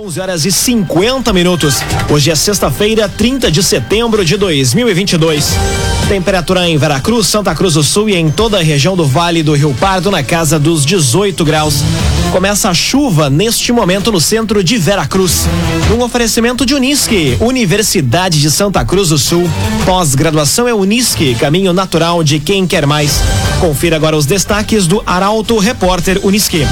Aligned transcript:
11 0.00 0.20
horas 0.20 0.44
e 0.44 0.52
50 0.52 1.32
minutos. 1.32 1.80
Hoje 2.08 2.30
é 2.30 2.34
sexta-feira, 2.36 3.08
30 3.08 3.50
de 3.50 3.64
setembro 3.64 4.24
de 4.24 4.36
2022. 4.36 5.56
Temperatura 6.08 6.68
em 6.68 6.78
Veracruz, 6.78 7.26
Santa 7.26 7.52
Cruz 7.52 7.74
do 7.74 7.82
Sul 7.82 8.08
e 8.08 8.14
em 8.14 8.30
toda 8.30 8.58
a 8.58 8.62
região 8.62 8.96
do 8.96 9.04
Vale 9.04 9.42
do 9.42 9.54
Rio 9.54 9.74
Pardo 9.74 10.08
na 10.08 10.22
casa 10.22 10.56
dos 10.56 10.86
18 10.86 11.44
graus. 11.44 11.82
Começa 12.30 12.70
a 12.70 12.74
chuva 12.74 13.28
neste 13.28 13.72
momento 13.72 14.12
no 14.12 14.20
centro 14.20 14.62
de 14.62 14.78
Veracruz. 14.78 15.48
Um 15.92 16.00
oferecimento 16.00 16.64
de 16.64 16.76
Unisque, 16.76 17.36
Universidade 17.40 18.40
de 18.40 18.52
Santa 18.52 18.84
Cruz 18.84 19.08
do 19.08 19.18
Sul. 19.18 19.50
Pós-graduação 19.84 20.68
é 20.68 20.72
Unisque, 20.72 21.34
caminho 21.34 21.72
natural 21.72 22.22
de 22.22 22.38
quem 22.38 22.68
quer 22.68 22.86
mais. 22.86 23.20
Confira 23.60 23.96
agora 23.96 24.16
os 24.16 24.26
destaques 24.26 24.86
do 24.86 25.02
Arauto 25.04 25.58
Repórter 25.58 26.20
Unisque. 26.22 26.64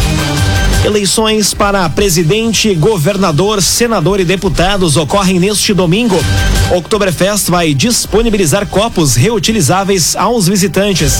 Eleições 0.84 1.52
para 1.52 1.88
presidente, 1.88 2.74
governador, 2.74 3.60
senador 3.60 4.20
e 4.20 4.24
deputados 4.24 4.96
ocorrem 4.96 5.40
neste 5.40 5.74
domingo. 5.74 6.16
Oktoberfest 6.70 7.50
vai 7.50 7.74
disponibilizar 7.74 8.66
copos 8.66 9.16
reutilizáveis 9.16 10.14
aos 10.14 10.46
visitantes. 10.46 11.14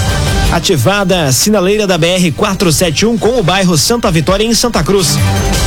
Ativada 0.52 1.32
sinaleira 1.32 1.86
da 1.86 1.98
BR 1.98 2.30
471 2.36 3.18
com 3.18 3.40
o 3.40 3.42
bairro 3.42 3.76
Santa 3.76 4.10
Vitória 4.10 4.44
em 4.44 4.54
Santa 4.54 4.82
Cruz. 4.82 5.18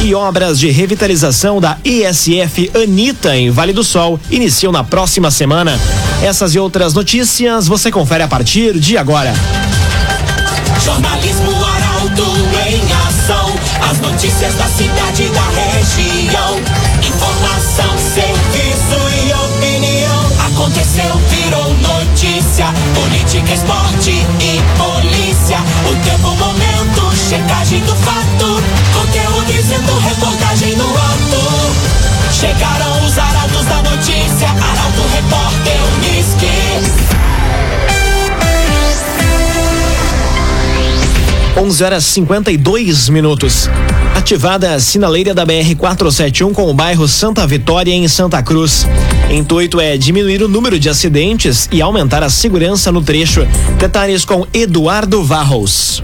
E 0.01 0.15
obras 0.15 0.57
de 0.59 0.69
revitalização 0.69 1.59
da 1.59 1.77
ISF 1.83 2.71
Anita 2.73 3.35
em 3.35 3.49
Vale 3.51 3.73
do 3.73 3.83
Sol 3.83 4.19
iniciam 4.29 4.71
na 4.71 4.83
próxima 4.83 5.29
semana. 5.29 5.77
Essas 6.23 6.55
e 6.55 6.59
outras 6.59 6.93
notícias 6.93 7.67
você 7.67 7.91
confere 7.91 8.23
a 8.23 8.27
partir 8.27 8.79
de 8.79 8.97
agora. 8.97 9.33
Jornalismo. 10.83 11.59
As 13.99 14.11
notícias 14.11 14.55
da 14.55 14.65
cidade 14.65 15.23
e 15.23 15.29
da 15.29 15.43
região. 15.49 16.55
Informação, 17.03 17.97
serviço 17.97 18.95
e 19.25 19.33
opinião. 19.33 20.25
Aconteceu, 20.47 21.17
virou 21.27 21.73
notícia. 21.73 22.67
Política, 22.95 23.53
esporte 23.53 24.11
e 24.39 24.61
polícia. 24.77 25.57
O 25.89 25.95
tempo, 26.05 26.33
momento, 26.35 27.13
checagem 27.13 27.81
do 27.81 27.95
fato. 27.97 28.63
Conteúdo 28.93 29.51
dizendo, 29.51 29.99
reportagem 29.99 30.77
no 30.77 30.87
ato. 30.95 31.73
Chegaram 32.31 33.05
os 33.05 33.17
arados 33.17 33.65
da 33.65 33.81
notícia. 33.81 34.47
Arauto, 34.47 35.01
repórter, 35.13 35.77
Unisque. 35.97 37.38
11 41.57 41.83
horas 41.83 42.05
52 42.05 43.09
minutos. 43.09 43.69
Ativada 44.15 44.73
a 44.73 44.79
sinaleira 44.79 45.33
da 45.33 45.45
BR 45.45 45.75
471 45.77 46.53
com 46.53 46.69
o 46.69 46.73
bairro 46.73 47.07
Santa 47.07 47.45
Vitória 47.45 47.91
em 47.91 48.07
Santa 48.07 48.41
Cruz. 48.41 48.87
Intuito 49.29 49.79
é 49.79 49.97
diminuir 49.97 50.41
o 50.41 50.47
número 50.47 50.79
de 50.79 50.89
acidentes 50.89 51.67
e 51.71 51.81
aumentar 51.81 52.23
a 52.23 52.29
segurança 52.29 52.91
no 52.91 53.01
trecho. 53.01 53.45
Detalhes 53.77 54.25
com 54.25 54.45
Eduardo 54.53 55.23
Varros. 55.23 56.03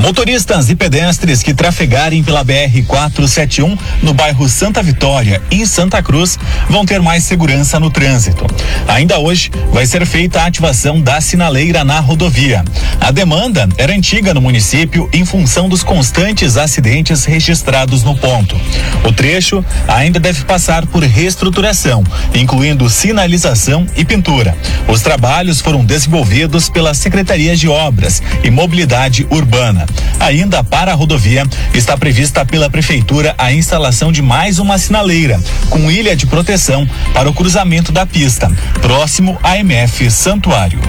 Motoristas 0.00 0.70
e 0.70 0.74
pedestres 0.74 1.42
que 1.42 1.52
trafegarem 1.52 2.24
pela 2.24 2.42
BR 2.42 2.82
471 2.86 3.76
no 4.02 4.14
bairro 4.14 4.48
Santa 4.48 4.82
Vitória 4.82 5.42
e 5.50 5.66
Santa 5.66 6.02
Cruz 6.02 6.38
vão 6.70 6.86
ter 6.86 7.02
mais 7.02 7.22
segurança 7.24 7.78
no 7.78 7.90
trânsito. 7.90 8.46
Ainda 8.88 9.18
hoje 9.18 9.50
vai 9.70 9.84
ser 9.84 10.06
feita 10.06 10.40
a 10.40 10.46
ativação 10.46 11.02
da 11.02 11.20
sinaleira 11.20 11.84
na 11.84 12.00
rodovia. 12.00 12.64
A 12.98 13.10
demanda 13.10 13.68
era 13.76 13.92
antiga 13.92 14.32
no 14.32 14.40
município 14.40 15.08
em 15.12 15.24
função 15.26 15.68
dos 15.68 15.82
constantes 15.82 16.56
acidentes 16.56 17.26
registrados 17.26 18.02
no 18.02 18.16
ponto. 18.16 18.58
O 19.04 19.12
trecho 19.12 19.62
ainda 19.86 20.18
deve 20.18 20.44
passar 20.44 20.86
por 20.86 21.02
reestruturação, 21.02 22.02
incluindo 22.34 22.88
sinalização 22.88 23.86
e 23.94 24.04
pintura. 24.04 24.56
Os 24.88 25.02
trabalhos 25.02 25.60
foram 25.60 25.84
desenvolvidos 25.84 26.70
pela 26.70 26.94
Secretaria 26.94 27.54
de 27.54 27.68
Obras 27.68 28.22
e 28.42 28.50
Mobilidade 28.50 29.26
Urbana. 29.30 29.89
Ainda 30.18 30.62
para 30.62 30.92
a 30.92 30.94
rodovia, 30.94 31.44
está 31.72 31.96
prevista 31.96 32.44
pela 32.44 32.68
Prefeitura 32.68 33.34
a 33.38 33.52
instalação 33.52 34.12
de 34.12 34.22
mais 34.22 34.58
uma 34.58 34.78
sinaleira, 34.78 35.40
com 35.68 35.90
ilha 35.90 36.14
de 36.14 36.26
proteção 36.26 36.88
para 37.14 37.28
o 37.28 37.34
cruzamento 37.34 37.92
da 37.92 38.04
pista, 38.04 38.50
próximo 38.80 39.38
à 39.42 39.58
MF 39.58 40.10
Santuário. 40.10 40.80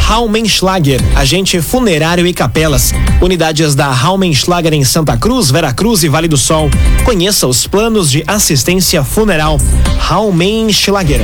Raumenschlager, 0.00 1.00
agente 1.14 1.60
funerário 1.60 2.26
e 2.26 2.32
capelas. 2.32 2.94
Unidades 3.20 3.74
da 3.74 3.90
Raumenschlager 3.90 4.72
em 4.72 4.84
Santa 4.84 5.16
Cruz, 5.16 5.50
Veracruz 5.50 6.02
e 6.02 6.08
Vale 6.08 6.28
do 6.28 6.38
Sol. 6.38 6.70
Conheça 7.04 7.46
os 7.46 7.66
planos 7.66 8.10
de 8.10 8.24
assistência 8.26 9.04
funeral. 9.04 9.60
Raumenschlager 9.98 11.20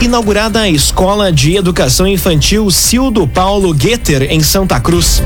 inaugurada 0.00 0.60
a 0.60 0.68
Escola 0.68 1.32
de 1.32 1.56
Educação 1.56 2.06
Infantil 2.06 2.70
Cildo 2.70 3.26
Paulo 3.26 3.72
Gueter, 3.72 4.22
em 4.30 4.42
Santa 4.42 4.80
Cruz. 4.80 5.22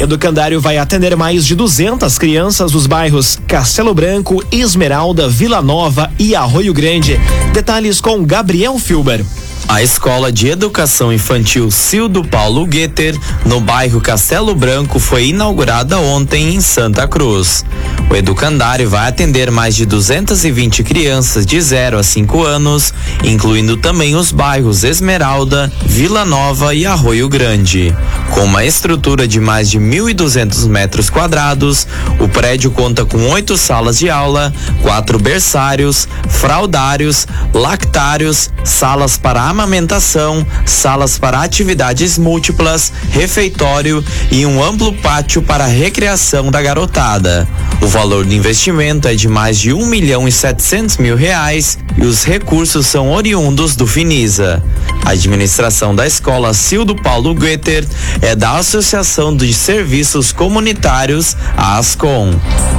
Educandário 0.00 0.60
vai 0.60 0.78
atender 0.78 1.16
mais 1.16 1.44
de 1.44 1.54
200 1.54 2.18
crianças 2.18 2.72
dos 2.72 2.86
bairros 2.86 3.38
Castelo 3.46 3.94
Branco, 3.94 4.42
Esmeralda, 4.50 5.28
Vila 5.28 5.60
Nova 5.60 6.10
e 6.18 6.34
Arroio 6.34 6.72
Grande. 6.72 7.18
Detalhes 7.52 8.00
com 8.00 8.24
Gabriel 8.24 8.78
Filber. 8.78 9.24
A 9.68 9.82
Escola 9.82 10.30
de 10.30 10.48
Educação 10.48 11.12
Infantil 11.12 11.70
Cildo 11.70 12.24
Paulo 12.24 12.66
Gueter, 12.66 13.18
no 13.46 13.60
bairro 13.60 14.00
Castelo 14.00 14.54
Branco, 14.54 14.98
foi 14.98 15.28
inaugurada 15.28 15.98
ontem 15.98 16.54
em 16.54 16.60
Santa 16.60 17.06
Cruz. 17.08 17.64
O 18.10 18.14
educandário 18.14 18.88
vai 18.88 19.08
atender 19.08 19.50
mais 19.50 19.74
de 19.74 19.86
220 19.86 20.82
crianças 20.82 21.46
de 21.46 21.60
0 21.60 21.98
a 21.98 22.02
5 22.02 22.42
anos, 22.42 22.92
incluindo 23.24 23.76
também 23.76 24.14
os 24.14 24.30
bairros 24.30 24.84
Esmeralda, 24.84 25.72
Vila 25.86 26.24
Nova 26.24 26.74
e 26.74 26.84
Arroio 26.84 27.28
Grande. 27.28 27.96
Com 28.34 28.44
uma 28.44 28.64
estrutura 28.64 29.26
de 29.26 29.40
mais 29.40 29.70
de 29.70 29.78
1.200 29.78 30.68
metros 30.68 31.08
quadrados, 31.08 31.86
o 32.18 32.28
prédio 32.28 32.70
conta 32.70 33.04
com 33.04 33.30
oito 33.30 33.56
salas 33.56 33.98
de 33.98 34.10
aula, 34.10 34.52
quatro 34.82 35.18
berçários, 35.18 36.06
fraldários, 36.28 37.26
lactários, 37.54 38.50
salas 38.64 39.16
para 39.16 39.51
amamentação, 39.52 40.44
salas 40.66 41.18
para 41.18 41.42
atividades 41.42 42.18
múltiplas, 42.18 42.92
refeitório 43.10 44.04
e 44.30 44.44
um 44.44 44.62
amplo 44.62 44.92
pátio 44.94 45.42
para 45.42 45.66
recreação 45.66 46.50
da 46.50 46.60
garotada. 46.60 47.46
O 47.80 47.86
valor 47.86 48.24
do 48.24 48.34
investimento 48.34 49.06
é 49.06 49.14
de 49.14 49.28
mais 49.28 49.58
de 49.58 49.72
um 49.72 49.86
milhão 49.86 50.26
e 50.26 50.32
setecentos 50.32 50.96
mil 50.96 51.16
reais 51.16 51.78
e 51.96 52.04
os 52.04 52.24
recursos 52.24 52.86
são 52.86 53.12
oriundos 53.12 53.76
do 53.76 53.86
Finisa. 53.86 54.62
A 55.04 55.10
administração 55.10 55.94
da 55.94 56.06
escola 56.06 56.54
Cildo 56.54 56.96
Paulo 56.96 57.34
Goether 57.34 57.86
é 58.20 58.34
da 58.34 58.56
Associação 58.56 59.36
de 59.36 59.52
Serviços 59.52 60.32
Comunitários, 60.32 61.36
a 61.56 61.76
ASCOM. 61.76 62.32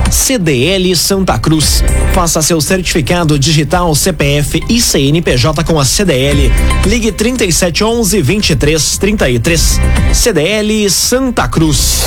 CDL 0.10 0.96
Santa 0.96 1.38
Cruz. 1.38 1.84
Faça 2.14 2.42
seu 2.42 2.62
certificado 2.62 3.38
digital 3.38 3.94
CPF 3.94 4.64
e 4.70 4.80
CNPJ 4.80 5.64
com 5.64 5.80
a 5.80 5.86
CDL. 5.86 6.52
Ligue 6.86 7.12
3711 7.12 8.22
2333. 8.22 9.80
CDL 10.14 10.90
Santa 10.90 11.48
Cruz. 11.48 12.04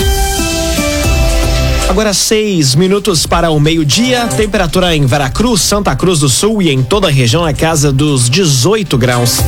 Agora 1.89 2.13
seis 2.13 2.75
minutos 2.75 3.27
para 3.27 3.51
o 3.51 3.59
meio-dia. 3.59 4.27
Temperatura 4.37 4.95
em 4.95 5.07
Veracruz, 5.07 5.63
Santa 5.63 5.95
Cruz 5.97 6.21
do 6.21 6.29
Sul 6.29 6.61
e 6.61 6.71
em 6.71 6.83
toda 6.83 7.09
a 7.09 7.11
região 7.11 7.45
na 7.45 7.55
casa 7.55 7.93
dos 7.93 8.29
18 8.29 8.99
graus. 8.99 9.41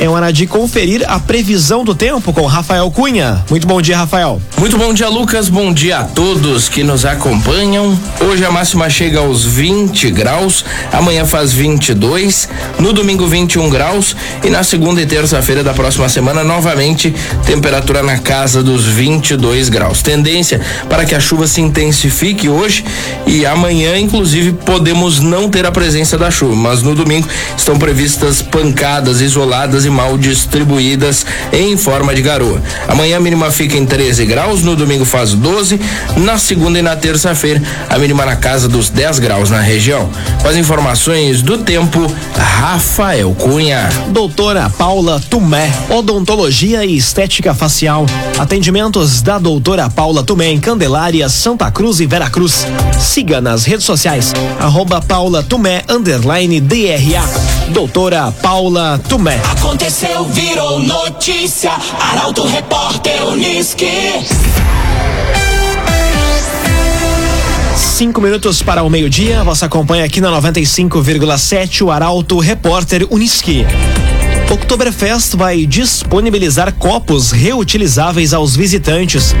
É 0.00 0.08
hora 0.08 0.32
de 0.32 0.46
conferir 0.46 1.04
a 1.06 1.20
previsão 1.20 1.84
do 1.84 1.94
tempo 1.94 2.32
com 2.32 2.46
Rafael 2.46 2.90
Cunha. 2.90 3.44
Muito 3.50 3.66
bom 3.66 3.82
dia, 3.82 3.98
Rafael. 3.98 4.40
Muito 4.56 4.78
bom 4.78 4.94
dia, 4.94 5.10
Lucas. 5.10 5.50
Bom 5.50 5.74
dia 5.74 5.98
a 5.98 6.04
todos 6.04 6.70
que 6.70 6.82
nos 6.82 7.04
acompanham. 7.04 8.00
Hoje 8.18 8.42
a 8.42 8.50
máxima 8.50 8.88
chega 8.88 9.18
aos 9.18 9.44
20 9.44 10.10
graus, 10.10 10.64
amanhã 10.90 11.26
faz 11.26 11.52
22, 11.52 12.48
no 12.78 12.94
domingo 12.94 13.26
21 13.26 13.68
graus 13.68 14.16
e 14.42 14.48
na 14.48 14.62
segunda 14.62 15.02
e 15.02 15.06
terça-feira 15.06 15.62
da 15.62 15.74
próxima 15.74 16.08
semana 16.08 16.42
novamente 16.42 17.14
temperatura 17.44 18.02
na 18.02 18.16
casa 18.16 18.62
dos 18.62 18.86
22 18.86 19.68
graus. 19.68 20.00
Tendência 20.00 20.62
para 20.88 21.04
que 21.04 21.14
a 21.14 21.20
chuva 21.20 21.46
se 21.46 21.60
intensifique 21.60 22.48
hoje 22.48 22.86
e 23.26 23.44
amanhã, 23.44 23.98
inclusive, 23.98 24.52
podemos 24.52 25.20
não 25.20 25.50
ter 25.50 25.66
a 25.66 25.70
presença 25.70 26.16
da 26.16 26.30
chuva, 26.30 26.56
mas 26.56 26.82
no 26.82 26.94
domingo 26.94 27.28
estão 27.54 27.78
previstas 27.78 28.40
pancadas 28.40 29.20
isoladas 29.20 29.84
e 29.84 29.89
e 29.90 29.92
mal 29.92 30.16
distribuídas 30.16 31.26
em 31.52 31.76
forma 31.76 32.14
de 32.14 32.22
garoa. 32.22 32.62
Amanhã 32.88 33.16
a 33.16 33.20
mínima 33.20 33.50
fica 33.50 33.76
em 33.76 33.84
13 33.84 34.24
graus, 34.24 34.62
no 34.62 34.76
domingo 34.76 35.04
faz 35.04 35.34
12, 35.34 35.78
na 36.16 36.38
segunda 36.38 36.78
e 36.78 36.82
na 36.82 36.96
terça-feira 36.96 37.60
a 37.88 37.98
mínima 37.98 38.24
na 38.24 38.36
casa 38.36 38.68
dos 38.68 38.88
10 38.88 39.18
graus 39.18 39.50
na 39.50 39.60
região. 39.60 40.08
Com 40.40 40.48
as 40.48 40.56
informações 40.56 41.42
do 41.42 41.58
tempo, 41.58 42.00
Rafael 42.36 43.34
Cunha. 43.34 43.88
Doutora 44.08 44.70
Paula 44.70 45.20
Tumé, 45.28 45.72
odontologia 45.88 46.84
e 46.84 46.96
estética 46.96 47.52
facial. 47.52 48.06
Atendimentos 48.38 49.20
da 49.20 49.38
doutora 49.38 49.90
Paula 49.90 50.22
Tumé 50.22 50.50
em 50.50 50.60
Candelária, 50.60 51.28
Santa 51.28 51.70
Cruz 51.70 52.00
e 52.00 52.06
Veracruz. 52.06 52.66
Siga 52.98 53.40
nas 53.40 53.64
redes 53.64 53.84
sociais, 53.84 54.32
arroba 54.60 55.00
Paula 55.00 55.42
Tumé, 55.42 55.82
underline 55.88 56.60
DRA. 56.60 57.24
Doutora 57.72 58.30
Paula 58.30 59.00
Tumé. 59.08 59.40
Aconteceu, 59.80 60.24
virou 60.26 60.78
notícia. 60.78 61.72
Arauto 62.12 62.46
Repórter 62.46 63.26
Uniski. 63.28 63.86
Cinco 67.74 68.20
minutos 68.20 68.62
para 68.62 68.82
o 68.82 68.90
meio-dia. 68.90 69.42
Você 69.42 69.64
acompanha 69.64 70.04
aqui 70.04 70.20
na 70.20 70.30
95,7 70.38 71.80
o 71.80 71.90
Arauto 71.90 72.38
Repórter 72.38 73.06
Uniski. 73.10 73.64
Oktoberfest 74.50 75.36
vai 75.36 75.64
disponibilizar 75.64 76.74
copos 76.74 77.30
reutilizáveis 77.30 78.34
aos 78.34 78.56
visitantes. 78.56 79.32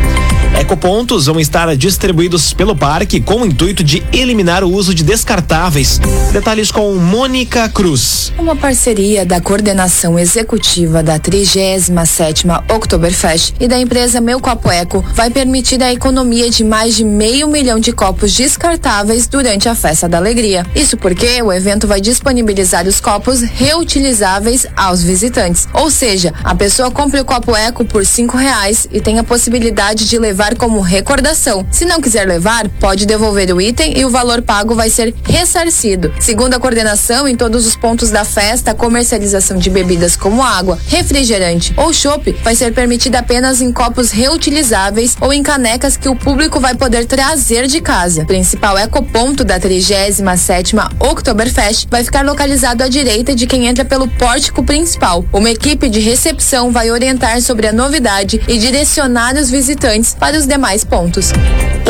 Ecopontos 0.58 1.26
vão 1.26 1.40
estar 1.40 1.74
distribuídos 1.76 2.52
pelo 2.52 2.76
parque 2.76 3.20
com 3.20 3.42
o 3.42 3.46
intuito 3.46 3.82
de 3.82 4.02
eliminar 4.12 4.62
o 4.62 4.70
uso 4.70 4.94
de 4.94 5.02
descartáveis. 5.02 5.98
Detalhes 6.32 6.70
com 6.70 6.94
Mônica 6.96 7.68
Cruz. 7.68 8.32
Uma 8.38 8.54
parceria 8.54 9.24
da 9.24 9.40
coordenação 9.40 10.18
executiva 10.18 11.02
da 11.02 11.18
37ª 11.18 12.62
Oktoberfest 12.70 13.54
e 13.58 13.66
da 13.66 13.78
empresa 13.78 14.20
Meu 14.20 14.38
Copo 14.38 14.70
Eco 14.70 15.04
vai 15.14 15.30
permitir 15.30 15.82
a 15.82 15.92
economia 15.92 16.50
de 16.50 16.62
mais 16.62 16.94
de 16.94 17.04
meio 17.04 17.48
milhão 17.48 17.80
de 17.80 17.92
copos 17.92 18.34
descartáveis 18.34 19.26
durante 19.26 19.68
a 19.68 19.74
Festa 19.74 20.08
da 20.08 20.18
Alegria. 20.18 20.66
Isso 20.74 20.96
porque 20.96 21.40
o 21.42 21.52
evento 21.52 21.86
vai 21.86 22.00
disponibilizar 22.00 22.86
os 22.86 23.00
copos 23.00 23.40
reutilizáveis 23.40 24.66
aos 24.76 24.99
visitantes. 25.02 25.68
Ou 25.72 25.90
seja, 25.90 26.32
a 26.42 26.54
pessoa 26.54 26.90
compra 26.90 27.22
o 27.22 27.24
copo 27.24 27.56
Eco 27.56 27.84
por 27.84 28.04
cinco 28.04 28.36
reais 28.36 28.88
e 28.92 29.00
tem 29.00 29.18
a 29.18 29.24
possibilidade 29.24 30.08
de 30.08 30.18
levar 30.18 30.56
como 30.56 30.80
recordação. 30.80 31.66
Se 31.70 31.84
não 31.84 32.00
quiser 32.00 32.26
levar, 32.26 32.68
pode 32.80 33.06
devolver 33.06 33.54
o 33.54 33.60
item 33.60 33.98
e 33.98 34.04
o 34.04 34.10
valor 34.10 34.42
pago 34.42 34.74
vai 34.74 34.90
ser 34.90 35.14
ressarcido. 35.24 36.12
Segundo 36.20 36.54
a 36.54 36.60
coordenação, 36.60 37.26
em 37.26 37.36
todos 37.36 37.66
os 37.66 37.76
pontos 37.76 38.10
da 38.10 38.24
festa, 38.24 38.70
a 38.70 38.74
comercialização 38.74 39.56
de 39.56 39.70
bebidas 39.70 40.16
como 40.16 40.42
água, 40.42 40.78
refrigerante 40.86 41.72
ou 41.76 41.92
chopp 41.92 42.32
vai 42.42 42.54
ser 42.54 42.72
permitida 42.72 43.18
apenas 43.18 43.60
em 43.60 43.72
copos 43.72 44.10
reutilizáveis 44.10 45.16
ou 45.20 45.32
em 45.32 45.42
canecas 45.42 45.96
que 45.96 46.08
o 46.08 46.16
público 46.16 46.60
vai 46.60 46.74
poder 46.74 47.06
trazer 47.06 47.66
de 47.66 47.80
casa. 47.80 48.22
O 48.22 48.26
principal 48.26 48.78
ecoponto 48.78 49.44
da 49.44 49.58
37ª 49.58 50.90
Oktoberfest 51.00 51.86
vai 51.90 52.04
ficar 52.04 52.24
localizado 52.24 52.82
à 52.82 52.88
direita 52.88 53.34
de 53.34 53.46
quem 53.46 53.66
entra 53.66 53.84
pelo 53.84 54.08
pórtico 54.08 54.62
principal. 54.62 54.89
Uma 55.32 55.50
equipe 55.50 55.88
de 55.88 56.00
recepção 56.00 56.70
vai 56.72 56.90
orientar 56.90 57.40
sobre 57.40 57.66
a 57.66 57.72
novidade 57.72 58.40
e 58.48 58.58
direcionar 58.58 59.34
os 59.36 59.50
visitantes 59.50 60.14
para 60.18 60.36
os 60.36 60.46
demais 60.46 60.84
pontos. 60.84 61.32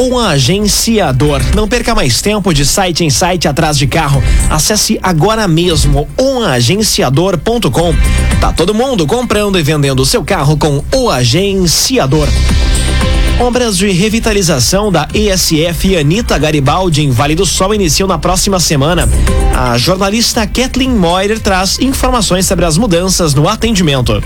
Um 0.01 0.19
agenciador. 0.19 1.41
Não 1.55 1.69
perca 1.69 1.95
mais 1.95 2.23
tempo 2.23 2.55
de 2.55 2.65
site 2.65 3.05
em 3.05 3.11
site 3.11 3.47
atrás 3.47 3.77
de 3.77 3.87
carro. 3.87 4.23
Acesse 4.49 4.99
agora 5.03 5.47
mesmo 5.47 6.09
umagenciador.com. 6.19 7.95
Tá 8.41 8.53
todo 8.53 8.75
mundo 8.75 9.07
comprando 9.07 9.59
e 9.59 9.63
vendendo 9.63 10.05
seu 10.07 10.25
carro 10.25 10.57
com 10.57 10.83
o 10.95 11.11
agenciador. 11.11 12.29
Obras 13.41 13.79
de 13.79 13.91
revitalização 13.91 14.93
da 14.93 15.09
ESF 15.15 15.97
Anita 15.97 16.37
Garibaldi 16.37 17.03
em 17.03 17.11
Vale 17.11 17.35
do 17.35 17.47
Sol 17.47 17.75
iniciam 17.75 18.07
na 18.07 18.19
próxima 18.19 18.61
semana. 18.61 19.09
A 19.57 19.79
jornalista 19.79 20.47
Kathleen 20.47 20.91
Moyer 20.91 21.41
traz 21.41 21.79
informações 21.79 22.45
sobre 22.45 22.67
as 22.67 22.77
mudanças 22.77 23.33
no 23.33 23.49
atendimento. 23.49 24.23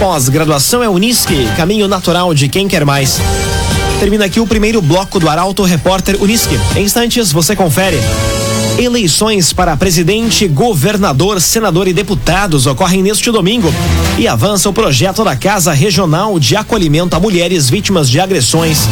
Pós-graduação 0.09 0.81
é 0.81 0.89
Unisque, 0.89 1.47
caminho 1.55 1.87
natural 1.87 2.33
de 2.33 2.49
quem 2.49 2.67
quer 2.67 2.83
mais. 2.83 3.21
Termina 3.99 4.25
aqui 4.25 4.39
o 4.39 4.47
primeiro 4.47 4.81
bloco 4.81 5.19
do 5.19 5.29
Arauto 5.29 5.61
Repórter 5.61 6.19
Unisque. 6.19 6.59
Em 6.75 6.83
instantes 6.83 7.31
você 7.31 7.55
confere. 7.55 7.99
Eleições 8.79 9.53
para 9.53 9.77
presidente, 9.77 10.47
governador, 10.47 11.39
senador 11.39 11.87
e 11.87 11.93
deputados 11.93 12.65
ocorrem 12.65 13.03
neste 13.03 13.29
domingo 13.29 13.71
e 14.17 14.27
avança 14.27 14.67
o 14.67 14.73
projeto 14.73 15.23
da 15.23 15.35
Casa 15.35 15.73
Regional 15.73 16.39
de 16.39 16.55
Acolhimento 16.55 17.15
a 17.15 17.19
Mulheres 17.19 17.69
Vítimas 17.69 18.09
de 18.09 18.19
Agressões. 18.19 18.89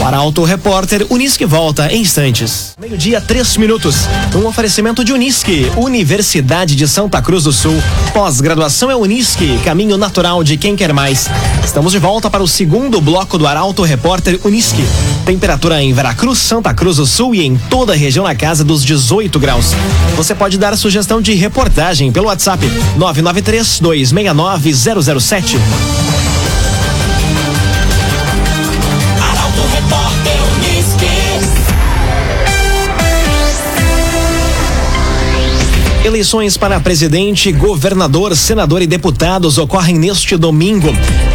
O 0.00 0.04
Arauto 0.04 0.44
Repórter 0.44 1.04
Unisque 1.10 1.44
volta 1.44 1.92
em 1.92 2.02
instantes. 2.02 2.72
Meio-dia, 2.80 3.20
três 3.20 3.56
minutos. 3.56 4.08
Um 4.32 4.46
oferecimento 4.46 5.04
de 5.04 5.12
Unisque, 5.12 5.70
Universidade 5.76 6.76
de 6.76 6.86
Santa 6.86 7.20
Cruz 7.20 7.44
do 7.44 7.52
Sul. 7.52 7.74
Pós-graduação 8.14 8.92
é 8.92 8.96
Unisque, 8.96 9.58
caminho 9.64 9.96
natural 9.96 10.44
de 10.44 10.56
quem 10.56 10.76
quer 10.76 10.92
mais. 10.92 11.28
Estamos 11.64 11.90
de 11.90 11.98
volta 11.98 12.30
para 12.30 12.42
o 12.42 12.48
segundo 12.48 13.00
bloco 13.00 13.36
do 13.36 13.46
Arauto 13.46 13.82
Repórter 13.82 14.38
Unisque. 14.44 14.84
Temperatura 15.26 15.82
em 15.82 15.92
Veracruz, 15.92 16.38
Santa 16.38 16.72
Cruz 16.72 16.98
do 16.98 17.06
Sul 17.06 17.34
e 17.34 17.44
em 17.44 17.56
toda 17.68 17.92
a 17.92 17.96
região 17.96 18.24
na 18.24 18.36
casa 18.36 18.62
dos 18.62 18.84
18 18.84 19.36
graus. 19.40 19.72
Você 20.16 20.32
pode 20.32 20.58
dar 20.58 20.76
sugestão 20.76 21.20
de 21.20 21.34
reportagem 21.34 22.12
pelo 22.12 22.28
WhatsApp 22.28 22.64
993 22.96 23.80
269 23.80 24.72
007. 24.72 25.58
Eleições 36.08 36.56
para 36.56 36.80
presidente, 36.80 37.52
governador, 37.52 38.34
senador 38.34 38.80
e 38.80 38.86
deputados 38.86 39.58
ocorrem 39.58 39.98
neste 39.98 40.38
domingo. 40.38 40.88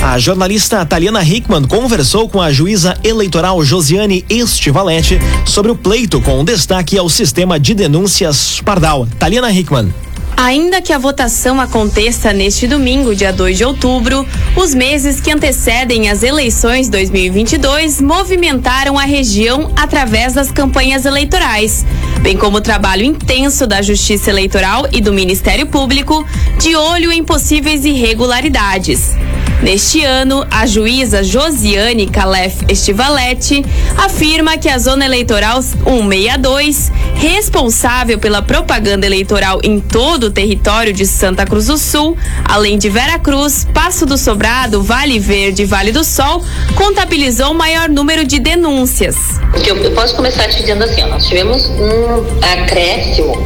A 0.04 0.20
jornalista 0.20 0.86
Taliana 0.86 1.24
Hickman 1.24 1.64
conversou 1.64 2.28
com 2.28 2.42
a 2.42 2.52
juíza 2.52 2.98
eleitoral 3.06 3.64
Josiane 3.64 4.26
Estivalete 4.30 5.18
sobre 5.46 5.72
o 5.72 5.78
pleito 5.78 6.20
com 6.20 6.44
destaque 6.44 6.98
ao 6.98 7.08
sistema 7.08 7.58
de 7.58 7.74
denúncias 7.74 8.60
Pardal. 8.60 9.08
Taliana 9.18 9.50
Hickman. 9.50 9.94
Ainda 10.36 10.82
que 10.82 10.92
a 10.92 10.98
votação 10.98 11.62
aconteça 11.62 12.34
neste 12.34 12.68
domingo, 12.68 13.16
dia 13.16 13.32
2 13.32 13.58
de 13.58 13.64
outubro, 13.64 14.28
os 14.58 14.74
meses 14.74 15.22
que 15.22 15.32
antecedem 15.32 16.10
as 16.10 16.22
eleições 16.22 16.90
2022 16.90 18.02
movimentaram 18.02 19.00
a 19.00 19.04
região 19.04 19.72
através 19.74 20.34
das 20.34 20.52
campanhas 20.52 21.06
eleitorais, 21.06 21.86
bem 22.22 22.36
como 22.36 22.58
o 22.58 22.62
trabalho 22.62 23.06
intenso 23.06 23.66
da 23.66 23.82
Justiça 23.82 24.30
Eleitoral 24.30 24.86
e 24.92 25.00
do 25.00 25.14
Ministério 25.14 25.66
Público 25.68 26.28
de 26.60 26.76
olho 26.76 27.10
em 27.10 27.24
possíveis 27.24 27.86
irregularidades. 27.86 29.12
Neste 29.64 30.04
ano, 30.04 30.46
a 30.52 30.66
juíza 30.66 31.24
Josiane 31.24 32.06
Calef 32.06 32.66
Estivalete 32.68 33.64
afirma 33.98 34.58
que 34.58 34.68
a 34.68 34.78
Zona 34.78 35.06
Eleitoral 35.06 35.62
162, 35.62 36.92
responsável 37.16 38.20
pela 38.20 38.42
propaganda 38.42 39.06
eleitoral 39.06 39.62
em 39.64 39.80
todo 39.80 40.26
o 40.26 40.32
território 40.32 40.92
de 40.92 41.06
Santa 41.06 41.46
Cruz 41.46 41.68
do 41.68 41.78
Sul, 41.78 42.18
além 42.44 42.78
de 42.78 42.90
Vera 42.90 43.18
Cruz, 43.18 43.66
Passo 43.74 44.06
do 44.06 44.18
Sobrado, 44.18 44.84
Vale 44.84 45.18
Verde 45.18 45.62
e 45.62 45.66
Vale 45.66 45.94
do 45.94 46.04
Sol, 46.04 46.44
contabilizou 46.76 47.52
o 47.52 47.56
maior 47.56 47.88
número 47.88 48.26
de 48.26 48.40
denúncias. 48.40 49.16
Eu 49.66 49.92
posso 49.92 50.14
começar 50.14 50.50
te 50.50 50.58
dizendo 50.58 50.84
assim, 50.84 51.04
ó, 51.04 51.08
nós 51.08 51.26
tivemos 51.26 51.68
um 51.68 52.44
acréscimo 52.46 53.42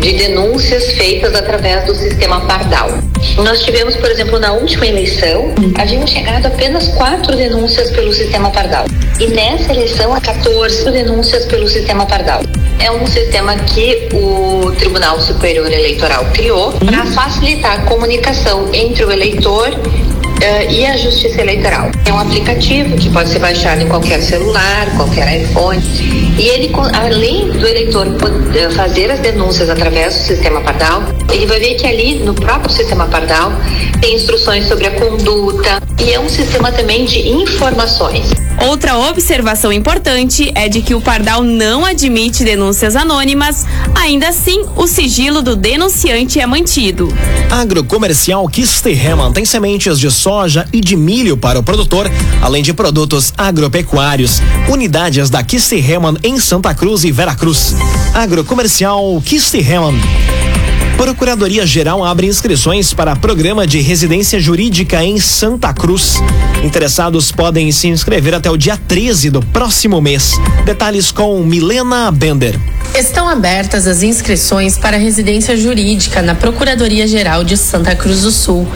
de 0.00 0.12
denúncias 0.12 0.92
feitas 0.92 1.34
através 1.34 1.84
do 1.86 1.94
sistema 1.96 2.46
Pardal. 2.46 3.05
Nós 3.36 3.62
tivemos, 3.62 3.96
por 3.96 4.10
exemplo, 4.10 4.38
na 4.38 4.52
última 4.52 4.86
eleição, 4.86 5.54
haviam 5.78 6.06
chegado 6.06 6.46
apenas 6.46 6.88
quatro 6.88 7.36
denúncias 7.36 7.90
pelo 7.90 8.12
sistema 8.12 8.50
Pardal. 8.50 8.86
E 9.20 9.26
nessa 9.28 9.72
eleição, 9.72 10.12
há 10.14 10.20
14 10.20 10.90
denúncias 10.90 11.44
pelo 11.46 11.68
sistema 11.68 12.06
Pardal. 12.06 12.42
É 12.78 12.90
um 12.90 13.06
sistema 13.06 13.56
que 13.56 14.08
o 14.12 14.72
Tribunal 14.72 15.20
Superior 15.20 15.70
Eleitoral 15.70 16.26
criou 16.32 16.72
para 16.72 17.06
facilitar 17.06 17.80
a 17.80 17.82
comunicação 17.82 18.68
entre 18.72 19.04
o 19.04 19.10
eleitor 19.10 19.70
Uh, 20.36 20.70
e 20.70 20.84
a 20.84 20.94
Justiça 20.98 21.40
Eleitoral. 21.40 21.90
É 22.04 22.12
um 22.12 22.18
aplicativo 22.18 22.94
que 22.98 23.08
pode 23.08 23.30
ser 23.30 23.38
baixado 23.38 23.80
em 23.80 23.88
qualquer 23.88 24.20
celular, 24.20 24.86
qualquer 24.94 25.40
iPhone. 25.40 25.80
E 26.38 26.48
ele, 26.48 26.70
além 26.92 27.50
do 27.50 27.66
eleitor 27.66 28.06
poder 28.18 28.70
fazer 28.72 29.10
as 29.10 29.20
denúncias 29.20 29.70
através 29.70 30.14
do 30.14 30.20
sistema 30.20 30.60
Pardal, 30.60 31.02
ele 31.32 31.46
vai 31.46 31.58
ver 31.58 31.76
que 31.76 31.86
ali 31.86 32.16
no 32.16 32.34
próprio 32.34 32.70
sistema 32.70 33.06
Pardal 33.06 33.52
tem 34.00 34.14
instruções 34.14 34.66
sobre 34.66 34.86
a 34.86 34.90
conduta 34.90 35.80
e 35.98 36.12
é 36.12 36.20
um 36.20 36.28
sistema 36.28 36.70
também 36.70 37.06
de 37.06 37.26
informações. 37.26 38.45
Outra 38.58 38.96
observação 38.96 39.72
importante 39.72 40.50
é 40.54 40.68
de 40.68 40.80
que 40.80 40.94
o 40.94 41.00
Pardal 41.00 41.42
não 41.42 41.84
admite 41.84 42.42
denúncias 42.42 42.96
anônimas, 42.96 43.66
ainda 43.94 44.28
assim, 44.28 44.64
o 44.74 44.86
sigilo 44.86 45.42
do 45.42 45.54
denunciante 45.54 46.40
é 46.40 46.46
mantido. 46.46 47.12
Agrocomercial 47.50 48.48
Kisterreman 48.48 49.32
tem 49.32 49.44
sementes 49.44 49.98
de 49.98 50.10
soja 50.10 50.66
e 50.72 50.80
de 50.80 50.96
milho 50.96 51.36
para 51.36 51.58
o 51.58 51.62
produtor, 51.62 52.10
além 52.40 52.62
de 52.62 52.72
produtos 52.72 53.32
agropecuários. 53.36 54.40
Unidades 54.68 55.28
da 55.28 55.42
Kisterreman 55.42 56.16
em 56.22 56.40
Santa 56.40 56.74
Cruz 56.74 57.04
e 57.04 57.12
Veracruz. 57.12 57.74
Agrocomercial 58.14 59.22
Kisterreman. 59.24 60.00
Procuradoria-Geral 60.96 62.02
abre 62.02 62.26
inscrições 62.26 62.94
para 62.94 63.14
programa 63.14 63.66
de 63.66 63.80
residência 63.80 64.40
jurídica 64.40 65.04
em 65.04 65.20
Santa 65.20 65.72
Cruz. 65.74 66.14
Interessados 66.64 67.30
podem 67.30 67.70
se 67.70 67.86
inscrever 67.88 68.34
até 68.34 68.50
o 68.50 68.56
dia 68.56 68.78
13 68.78 69.28
do 69.30 69.42
próximo 69.42 70.00
mês. 70.00 70.32
Detalhes 70.64 71.12
com 71.12 71.38
Milena 71.42 72.10
Bender. 72.10 72.58
Estão 72.98 73.28
abertas 73.28 73.86
as 73.86 74.02
inscrições 74.02 74.78
para 74.78 74.96
residência 74.96 75.54
jurídica 75.54 76.22
na 76.22 76.34
Procuradoria-Geral 76.34 77.44
de 77.44 77.54
Santa 77.54 77.94
Cruz 77.94 78.22
do 78.22 78.30
Sul. 78.30 78.66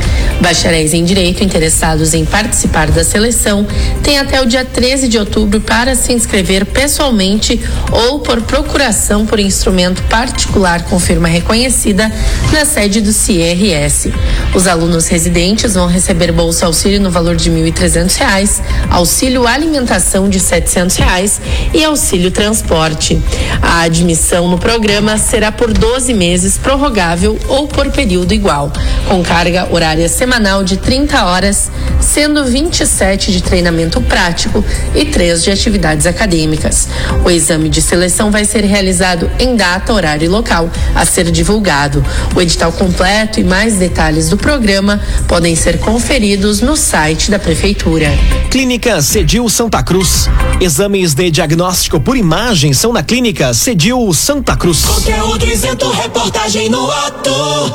Bacharéis 0.42 0.92
em 0.92 1.02
Direito 1.02 1.42
interessados 1.42 2.12
em 2.12 2.26
participar 2.26 2.90
da 2.90 3.02
seleção 3.02 3.66
têm 4.02 4.18
até 4.18 4.42
o 4.42 4.44
dia 4.44 4.62
13 4.62 5.08
de 5.08 5.16
outubro 5.16 5.62
para 5.62 5.94
se 5.94 6.12
inscrever 6.12 6.66
pessoalmente 6.66 7.58
ou 7.90 8.18
por 8.18 8.42
procuração 8.42 9.24
por 9.24 9.40
instrumento 9.40 10.02
particular 10.02 10.84
com 10.84 11.00
firma 11.00 11.26
reconhecida 11.26 12.12
na 12.52 12.66
sede 12.66 13.00
do 13.00 13.14
CIRS. 13.14 14.08
Os 14.54 14.66
alunos 14.66 15.08
residentes 15.08 15.72
vão 15.72 15.86
receber 15.86 16.30
bolsa 16.30 16.66
auxílio 16.66 17.00
no 17.00 17.10
valor 17.10 17.36
de 17.36 17.48
R$ 17.48 17.70
1.300, 17.72 18.60
auxílio 18.90 19.46
alimentação 19.46 20.28
de 20.28 20.38
700 20.38 20.96
reais 20.96 21.40
e 21.72 21.82
auxílio 21.82 22.30
transporte. 22.30 23.18
A 23.62 23.88
admissão 24.10 24.48
no 24.48 24.58
programa 24.58 25.16
será 25.16 25.52
por 25.52 25.72
12 25.72 26.12
meses, 26.14 26.58
prorrogável 26.58 27.38
ou 27.46 27.68
por 27.68 27.88
período 27.92 28.34
igual, 28.34 28.72
com 29.06 29.22
carga 29.22 29.68
horária 29.70 30.08
semanal 30.08 30.64
de 30.64 30.78
30 30.78 31.24
horas, 31.24 31.70
sendo 32.00 32.44
27 32.44 33.30
de 33.30 33.40
treinamento 33.40 34.00
prático 34.00 34.64
e 34.96 35.04
3 35.04 35.44
de 35.44 35.52
atividades 35.52 36.06
acadêmicas. 36.06 36.88
O 37.24 37.30
exame 37.30 37.68
de 37.68 37.80
seleção 37.80 38.32
vai 38.32 38.44
ser 38.44 38.64
realizado 38.64 39.30
em 39.38 39.54
data, 39.54 39.92
horário 39.92 40.24
e 40.24 40.28
local 40.28 40.68
a 40.92 41.04
ser 41.04 41.30
divulgado. 41.30 42.04
O 42.34 42.40
edital 42.40 42.72
completo 42.72 43.38
e 43.38 43.44
mais 43.44 43.76
detalhes 43.76 44.28
do 44.28 44.36
programa 44.36 45.00
podem 45.28 45.54
ser 45.54 45.78
conferidos 45.78 46.60
no 46.60 46.76
site 46.76 47.30
da 47.30 47.38
Prefeitura. 47.38 48.08
Clínica 48.50 49.00
Cedil 49.02 49.48
Santa 49.48 49.84
Cruz. 49.84 50.28
Exames 50.60 51.14
de 51.14 51.30
diagnóstico 51.30 52.00
por 52.00 52.16
imagem 52.16 52.72
são 52.72 52.92
na 52.92 53.04
Clínica 53.04 53.54
Cedil 53.54 53.99
Santa 54.14 54.56
Cruz. 54.56 54.86
Conteúdo 54.86 55.44
isento, 55.46 55.90
reportagem 55.90 56.70
no 56.70 56.90
ato. 56.90 57.30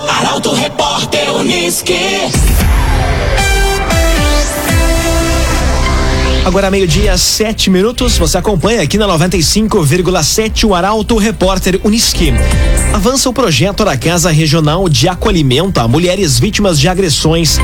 Arauto 0.09 0.53
Repórter 0.53 1.29
Uniski. 1.29 1.93
Agora 6.45 6.69
meio-dia, 6.69 7.17
sete 7.17 7.71
minutos. 7.71 8.19
Você 8.19 8.37
acompanha 8.37 8.83
aqui 8.83 8.99
na 8.99 9.07
95,7 9.07 10.65
o 10.65 10.75
Arauto 10.75 11.17
Repórter 11.17 11.81
Uniski. 11.83 12.31
Avança 12.93 13.27
o 13.27 13.33
projeto 13.33 13.83
da 13.83 13.97
Casa 13.97 14.29
Regional 14.29 14.87
de 14.87 15.09
Acolhimento 15.09 15.79
a 15.79 15.87
mulheres 15.87 16.37
vítimas 16.37 16.79
de 16.79 16.87
agressões. 16.87 17.57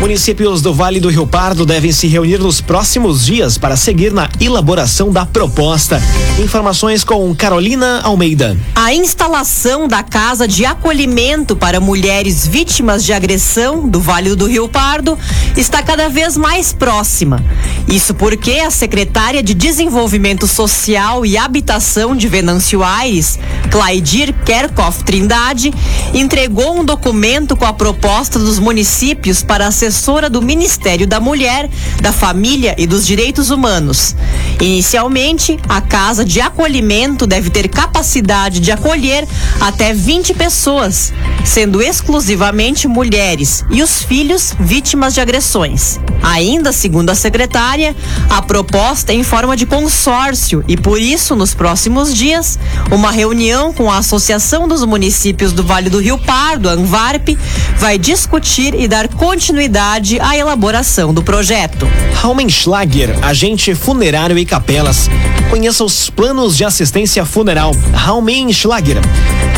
Municípios 0.00 0.60
do 0.60 0.74
Vale 0.74 1.00
do 1.00 1.08
Rio 1.08 1.26
Pardo 1.26 1.64
devem 1.64 1.90
se 1.90 2.06
reunir 2.06 2.38
nos 2.38 2.60
próximos 2.60 3.24
dias 3.24 3.56
para 3.56 3.76
seguir 3.76 4.12
na 4.12 4.28
elaboração 4.38 5.10
da 5.10 5.24
proposta. 5.24 6.00
Informações 6.38 7.02
com 7.02 7.34
Carolina 7.34 8.02
Almeida. 8.02 8.56
A 8.74 8.94
instalação 8.94 9.88
da 9.88 10.02
Casa 10.02 10.46
de 10.46 10.66
Acolhimento 10.66 11.56
para 11.56 11.80
mulheres 11.80 12.46
vítimas 12.46 13.02
de 13.02 13.12
agressão 13.12 13.88
do 13.88 13.98
Vale 13.98 14.36
do 14.36 14.46
Rio 14.46 14.68
Pardo 14.68 15.18
está 15.56 15.82
cada 15.82 16.08
vez 16.10 16.36
mais 16.36 16.72
próxima. 16.72 17.42
Isso 17.88 18.14
porque 18.26 18.54
a 18.54 18.72
secretária 18.72 19.40
de 19.40 19.54
Desenvolvimento 19.54 20.48
Social 20.48 21.24
e 21.24 21.38
Habitação 21.38 22.16
de 22.16 22.26
Venâncio 22.26 22.82
Aires, 22.82 23.38
Claidir 23.70 24.34
Kerkhoff 24.44 25.04
Trindade, 25.04 25.72
entregou 26.12 26.76
um 26.76 26.84
documento 26.84 27.56
com 27.56 27.64
a 27.64 27.72
proposta 27.72 28.36
dos 28.36 28.58
municípios 28.58 29.44
para 29.44 29.68
assessora 29.68 30.28
do 30.28 30.42
Ministério 30.42 31.06
da 31.06 31.20
Mulher, 31.20 31.70
da 32.00 32.12
Família 32.12 32.74
e 32.76 32.84
dos 32.84 33.06
Direitos 33.06 33.50
Humanos. 33.50 34.16
Inicialmente, 34.60 35.56
a 35.68 35.80
casa 35.80 36.24
de 36.24 36.40
acolhimento 36.40 37.28
deve 37.28 37.48
ter 37.48 37.68
capacidade 37.68 38.58
de 38.58 38.72
acolher 38.72 39.24
até 39.60 39.94
20 39.94 40.34
pessoas, 40.34 41.12
sendo 41.44 41.80
exclusivamente 41.80 42.88
mulheres 42.88 43.64
e 43.70 43.84
os 43.84 44.02
filhos 44.02 44.52
vítimas 44.58 45.14
de 45.14 45.20
agressões. 45.20 46.00
Ainda 46.22 46.72
segundo 46.72 47.10
a 47.10 47.14
secretária, 47.14 47.94
a 48.28 48.42
proposta 48.42 49.12
é 49.12 49.16
em 49.16 49.22
forma 49.22 49.56
de 49.56 49.66
consórcio 49.66 50.64
e 50.68 50.76
por 50.76 51.00
isso, 51.00 51.34
nos 51.36 51.54
próximos 51.54 52.14
dias, 52.14 52.58
uma 52.90 53.10
reunião 53.10 53.72
com 53.72 53.90
a 53.90 53.98
Associação 53.98 54.68
dos 54.68 54.84
Municípios 54.84 55.52
do 55.52 55.62
Vale 55.62 55.88
do 55.88 56.00
Rio 56.00 56.18
Pardo, 56.18 56.68
ANVARP, 56.68 57.36
vai 57.78 57.98
discutir 57.98 58.74
e 58.74 58.86
dar 58.86 59.08
continuidade 59.08 60.18
à 60.20 60.36
elaboração 60.36 61.14
do 61.14 61.22
projeto. 61.22 61.88
Raumenschlager, 62.14 63.16
agente 63.22 63.74
funerário 63.74 64.38
e 64.38 64.44
capelas. 64.44 65.08
Conheça 65.50 65.84
os 65.84 66.10
planos 66.10 66.56
de 66.56 66.64
assistência 66.64 67.24
funeral. 67.24 67.72
Raumenschlager. 67.92 68.98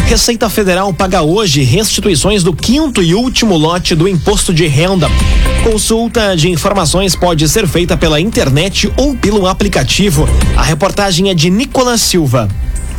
Receita 0.08 0.48
Federal 0.48 0.90
paga 0.94 1.20
hoje 1.20 1.60
restituições 1.62 2.42
do 2.42 2.54
quinto 2.54 3.02
e 3.02 3.14
último 3.14 3.58
lote 3.58 3.94
do 3.94 4.08
imposto 4.08 4.54
de 4.54 4.66
renda. 4.66 5.06
Consulta 5.62 6.34
de 6.34 6.48
informações 6.48 7.14
pode 7.14 7.46
ser 7.46 7.68
feita 7.68 7.94
pela 7.94 8.18
internet 8.18 8.90
ou 8.96 9.14
pelo 9.14 9.46
aplicativo. 9.46 10.26
A 10.56 10.62
reportagem 10.62 11.28
é 11.28 11.34
de 11.34 11.50
Nicolas 11.50 12.00
Silva. 12.00 12.48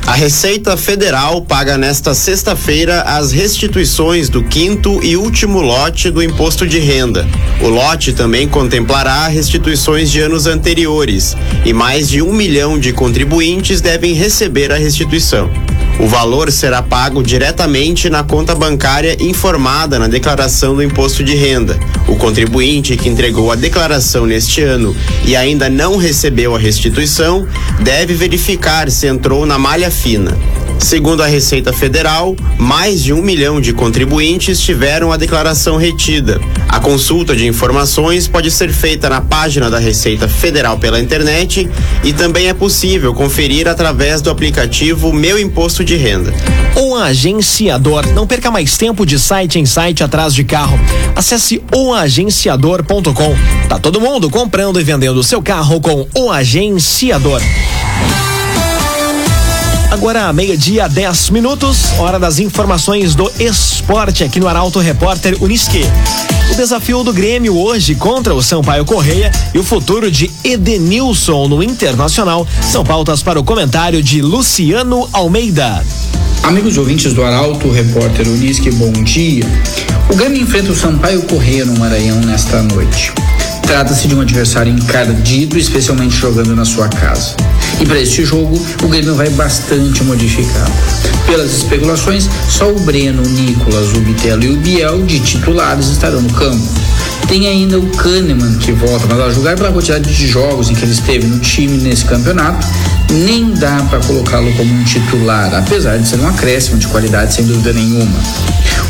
A 0.06 0.14
Receita 0.14 0.78
Federal 0.78 1.42
paga 1.42 1.80
nesta 1.80 2.14
sexta-feira 2.14 3.02
as 3.02 3.32
restituições 3.32 4.30
do 4.30 4.44
quinto 4.44 5.04
e 5.04 5.18
último 5.18 5.62
lote 5.62 6.12
do 6.12 6.22
imposto 6.22 6.68
de 6.68 6.78
renda. 6.78 7.28
O 7.60 7.70
lote 7.70 8.14
também 8.14 8.48
contemplará 8.48 9.28
restituições 9.28 10.12
de 10.12 10.20
anos 10.20 10.46
anteriores 10.46 11.36
e 11.66 11.74
mais 11.74 12.08
de 12.08 12.22
um 12.22 12.32
milhão 12.32 12.78
de 12.78 12.94
contribuintes 12.94 13.82
devem 13.82 14.14
receber 14.14 14.72
a 14.72 14.78
restituição. 14.78 15.50
O 16.00 16.08
valor 16.08 16.50
será 16.50 16.82
pago 16.82 17.22
diretamente 17.22 18.10
na 18.10 18.24
conta 18.24 18.56
bancária 18.56 19.18
informada 19.20 20.00
na 20.00 20.08
declaração 20.08 20.74
do 20.74 20.82
imposto 20.82 21.26
de 21.26 21.36
renda. 21.36 21.78
O 22.08 22.16
contribuinte 22.16 22.96
que 22.96 23.10
entregou 23.10 23.52
a 23.52 23.56
declaração 23.56 24.26
neste 24.26 24.62
ano 24.62 24.96
e 25.26 25.36
ainda 25.36 25.70
não 25.70 25.98
recebeu 25.98 26.56
a 26.56 26.60
restituição 26.60 27.46
deve 27.82 28.14
verificar 28.14 28.90
se 28.90 29.08
entrou 29.08 29.46
na 29.46 29.60
malha 29.60 29.92
fina. 29.92 30.38
Segundo 30.80 31.22
a 31.22 31.28
Receita 31.28 31.74
Federal, 31.74 32.36
mais 32.58 33.04
de 33.04 33.12
um 33.12 33.22
milhão 33.22 33.60
de 33.60 33.74
contribuintes 33.74 34.62
tiveram 34.62 35.12
a 35.12 35.18
declaração 35.18 35.76
retida. 35.76 36.40
A 36.70 36.80
consulta 36.80 37.36
de 37.36 37.46
informações 37.46 38.28
pode 38.28 38.50
ser 38.50 38.72
feita 38.72 39.10
na 39.10 39.20
página 39.20 39.70
da 39.70 39.78
Receita 39.78 40.28
Federal 40.28 40.80
pela 40.80 41.00
internet 41.00 41.70
e 42.04 42.14
também 42.14 42.48
é 42.48 42.54
possível 42.54 43.14
conferir 43.14 43.68
através 43.68 44.22
do 44.22 44.30
aplicativo 44.30 45.12
Meu 45.12 45.38
Imposto 45.38 45.84
de 45.84 45.96
Renda. 45.96 46.34
Um 46.78 46.96
agenciador. 46.96 48.08
Não 48.14 48.26
perca 48.26 48.50
mais 48.50 48.78
tempo 48.78 49.06
de 49.06 49.20
site 49.20 49.60
em 49.60 49.66
site 49.66 50.02
atrás 50.02 50.34
de 50.34 50.46
carro. 50.46 50.80
Acesse 51.16 51.62
oagenciador.com. 51.76 53.36
Tá 53.68 53.78
todo 53.78 54.00
mundo 54.00 54.30
comprando 54.30 54.80
e 54.80 54.84
vendendo 54.84 55.24
seu 55.24 55.42
carro 55.42 55.82
com 55.82 56.08
o 56.16 56.32
agenciador. 56.32 57.42
Agora, 59.92 60.32
meio-dia, 60.32 60.88
10 60.88 61.32
minutos, 61.32 61.94
hora 61.98 62.20
das 62.20 62.38
informações 62.38 63.16
do 63.16 63.30
esporte 63.40 64.24
aqui 64.24 64.40
no 64.40 64.48
Arauto 64.48 64.78
Repórter 64.78 65.36
Uniski. 65.42 65.82
O 66.52 66.56
desafio 66.56 67.04
do 67.04 67.12
Grêmio 67.12 67.58
hoje 67.58 67.96
contra 67.96 68.36
o 68.36 68.42
Sampaio 68.42 68.86
Correia 68.86 69.32
e 69.52 69.58
o 69.58 69.64
futuro 69.64 70.12
de 70.12 70.30
Edenilson 70.44 71.48
no 71.48 71.64
Internacional 71.64 72.48
são 72.62 72.84
pautas 72.84 73.24
para 73.24 73.40
o 73.40 73.44
comentário 73.44 74.04
de 74.04 74.22
Luciano 74.22 75.10
Almeida. 75.12 75.84
Amigos 76.44 76.78
ouvintes 76.78 77.12
do 77.14 77.24
Arauto, 77.24 77.72
repórter 77.72 78.28
Unisque, 78.28 78.70
bom 78.70 78.92
dia. 78.92 79.44
O 80.08 80.16
Grêmio 80.16 80.40
enfrenta 80.40 80.72
o 80.72 80.76
Sampaio 80.76 81.24
Correia 81.24 81.66
no 81.66 81.78
Maranhão 81.80 82.20
nesta 82.22 82.62
noite. 82.62 83.12
Trata-se 83.70 84.08
de 84.08 84.16
um 84.16 84.22
adversário 84.22 84.74
encardido, 84.74 85.56
especialmente 85.56 86.16
jogando 86.16 86.56
na 86.56 86.66
sua 86.66 86.90
casa. 86.90 87.36
E 87.80 87.86
para 87.86 88.00
este 88.00 88.26
jogo, 88.26 88.60
o 88.82 88.88
Grêmio 88.88 89.14
vai 89.14 89.30
bastante 89.30 90.04
modificado. 90.04 90.72
Pelas 91.28 91.54
especulações, 91.54 92.28
só 92.50 92.68
o 92.68 92.80
Breno, 92.80 93.22
o 93.22 93.30
Nicolas, 93.30 93.94
o 93.96 94.00
Bitelo 94.00 94.44
e 94.44 94.50
o 94.50 94.58
Biel 94.58 95.04
de 95.04 95.20
titulares 95.20 95.86
estarão 95.90 96.20
no 96.20 96.34
campo. 96.34 96.68
Tem 97.28 97.48
ainda 97.48 97.78
o 97.78 97.86
Kahneman 97.92 98.58
que 98.58 98.72
volta, 98.72 99.06
mas 99.08 99.20
a 99.20 99.30
jogar 99.30 99.56
pela 99.56 99.72
quantidade 99.72 100.12
de 100.12 100.28
jogos 100.28 100.72
em 100.72 100.74
que 100.74 100.84
ele 100.84 100.92
esteve 100.92 101.28
no 101.28 101.38
time 101.38 101.78
nesse 101.78 102.06
campeonato, 102.06 102.66
nem 103.12 103.52
dá 103.52 103.86
para 103.88 104.00
colocá-lo 104.00 104.52
como 104.54 104.74
um 104.74 104.84
titular, 104.84 105.54
apesar 105.54 105.98
de 105.98 106.10
ser 106.10 106.20
um 106.20 106.28
acréscimo 106.28 106.80
de 106.80 106.88
qualidade 106.88 107.36
sem 107.36 107.46
dúvida 107.46 107.72
nenhuma. 107.72 108.18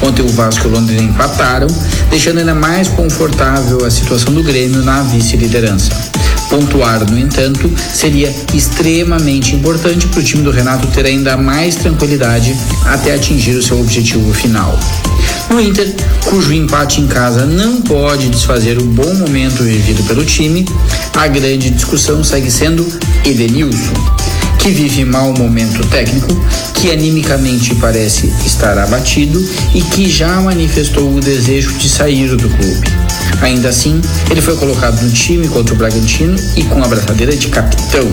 Ontem 0.02 0.22
o 0.22 0.28
Vasco 0.30 0.68
e 0.68 0.70
o 0.70 0.74
Londrina 0.74 1.02
empataram, 1.02 1.68
deixando 2.10 2.40
ainda 2.40 2.56
mais 2.56 2.88
confortável 2.88 3.86
a 3.86 3.92
situação 3.92 4.34
do 4.34 4.44
Grêmio 4.44 4.84
na 4.84 5.04
vice-liderança. 5.04 5.92
Pontuar, 6.50 7.10
no 7.10 7.20
entanto, 7.20 7.72
seria 7.94 8.34
extremamente 8.54 9.56
importante 9.56 10.08
para 10.08 10.20
o 10.20 10.24
time 10.24 10.42
do 10.42 10.50
Renato 10.50 10.88
ter 10.88 11.06
ainda 11.06 11.38
mais 11.38 11.76
tranquilidade 11.76 12.56
até 12.86 13.14
atingir 13.14 13.56
o 13.56 13.62
seu 13.62 13.80
objetivo 13.80 14.34
final. 14.34 14.80
No 15.50 15.62
Inter, 15.62 15.94
cujo 16.26 16.54
empate 16.54 17.02
em 17.02 17.08
casa 17.08 17.46
não 17.46 17.82
pode 17.82 18.30
desfazer 18.30 18.80
o 18.80 18.86
bom 18.86 19.14
momento 19.16 19.64
vivido 19.64 20.04
pelo 20.04 20.26
time, 20.26 20.66
a 21.16 21.28
grande 21.28 21.70
discussão 21.70 22.24
segue 22.24 22.50
sendo 22.50 22.88
Edenilson, 23.26 23.94
que 24.70 24.76
vive 24.76 25.04
mau 25.04 25.34
momento 25.34 25.84
técnico, 25.88 26.28
que 26.76 26.92
animicamente 26.92 27.74
parece 27.76 28.32
estar 28.46 28.78
abatido 28.78 29.44
e 29.74 29.82
que 29.82 30.08
já 30.08 30.40
manifestou 30.42 31.12
o 31.12 31.20
desejo 31.20 31.74
de 31.74 31.90
sair 31.90 32.36
do 32.36 32.48
clube. 32.48 32.88
Ainda 33.42 33.70
assim, 33.70 34.00
ele 34.30 34.42
foi 34.42 34.56
colocado 34.58 35.02
no 35.02 35.12
time 35.12 35.48
contra 35.48 35.74
o 35.74 35.78
Bragantino 35.78 36.36
e 36.56 36.64
com 36.66 36.84
a 36.84 36.88
braçadeira 36.88 37.36
de 37.36 37.48
capitão, 37.48 38.08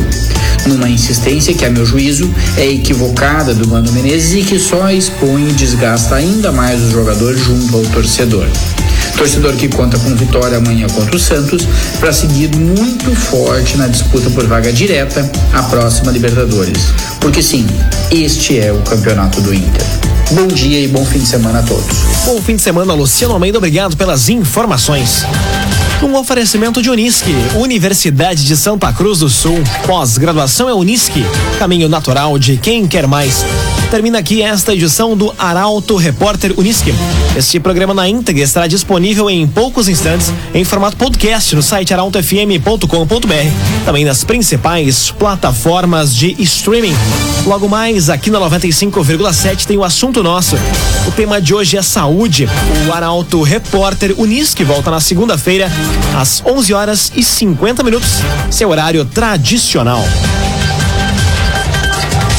numa 0.67 0.89
insistência 0.89 1.53
que, 1.53 1.67
a 1.67 1.71
meu 1.71 1.85
juízo, 1.85 2.33
é 2.57 2.67
equivocada 2.67 3.53
do 3.53 3.69
Mano 3.69 3.93
Menezes 3.93 4.33
e 4.33 4.43
que 4.43 4.59
só 4.59 4.91
expõe 4.91 5.51
e 5.51 5.53
desgasta 5.53 6.15
ainda 6.15 6.51
mais 6.51 6.81
o 6.81 6.91
jogador 6.91 7.37
junto 7.37 7.77
ao 7.77 7.83
torcedor. 7.83 8.47
Torcedor 9.17 9.55
que 9.55 9.69
conta 9.69 9.99
com 9.99 10.15
vitória 10.15 10.59
amanhã 10.59 10.87
contra 10.89 11.17
o 11.17 11.19
Santos 11.19 11.67
para 11.99 12.13
seguir 12.13 12.55
muito 12.55 13.15
forte 13.15 13.77
na 13.77 13.89
disputa 13.89 14.29
por 14.31 14.47
vaga 14.47 14.73
direta 14.73 15.29
à 15.53 15.63
próxima 15.65 16.13
Libertadores. 16.13 16.93
Porque 17.21 17.43
sim, 17.43 17.67
este 18.11 18.61
é 18.61 18.73
o 18.73 18.81
campeonato 18.83 19.41
do 19.41 19.55
Inter. 19.55 19.83
Bom 20.33 20.49
dia 20.49 20.81
e 20.81 20.89
bom 20.89 21.05
fim 21.05 21.21
de 21.21 21.27
semana 21.27 21.61
a 21.61 21.63
todos. 21.63 21.97
Bom 22.25 22.41
fim 22.43 22.57
de 22.57 22.63
semana, 22.63 22.93
Luciano 22.93 23.33
Almeida. 23.33 23.59
Obrigado 23.59 23.97
pelas 23.97 24.29
informações. 24.29 25.25
Um 26.03 26.15
oferecimento 26.15 26.83
de 26.83 26.91
Unisque, 26.91 27.35
Universidade 27.55 28.45
de 28.45 28.57
Santa 28.57 28.93
Cruz 28.93 29.21
do 29.21 29.31
Sul. 29.31 29.59
Pós-graduação 29.87 30.69
é 30.69 30.75
Unisque, 30.75 31.25
caminho 31.59 31.89
natural 31.89 32.39
de 32.39 32.59
quem 32.59 32.87
quer 32.87 33.07
mais. 33.07 33.45
Termina 33.97 34.19
aqui 34.19 34.43
esta 34.43 34.75
edição 34.75 35.17
do 35.17 35.35
Arauto 35.38 35.97
Repórter 35.97 36.53
Unisque. 36.59 36.95
Este 37.35 37.59
programa 37.59 37.95
na 37.95 38.07
íntegra 38.07 38.45
estará 38.45 38.67
disponível 38.67 39.31
em 39.31 39.47
poucos 39.47 39.88
instantes 39.88 40.31
em 40.53 40.65
formato 40.65 40.99
podcast 40.99 41.57
no 41.57 41.62
site 41.62 41.95
arautofm.com.br, 41.95 43.87
também 43.87 44.05
nas 44.05 44.23
principais 44.23 45.11
plataformas 45.12 46.15
de 46.15 46.37
streaming. 46.43 46.95
Logo 47.47 47.71
mais, 47.71 48.11
aqui 48.11 48.29
na 48.29 48.38
95,7 48.38 49.65
tem 49.65 49.79
o 49.79 49.85
assunto 49.85 50.23
nosso. 50.23 50.57
O 51.09 51.12
tema 51.12 51.41
de 51.41 51.55
hoje 51.55 51.79
é 51.79 51.83
saúde. 51.83 52.47
O 52.87 52.93
Arauto 52.93 53.41
Repórter 53.41 54.15
Unisque 54.19 54.63
volta 54.63 54.91
na 54.91 55.00
segunda-feira 55.00 55.73
às 56.15 56.43
11 56.45 56.75
horas 56.75 57.13
e 57.17 57.23
50 57.23 57.82
minutos, 57.82 58.11
seu 58.50 58.69
horário 58.69 59.06
tradicional. 59.06 60.04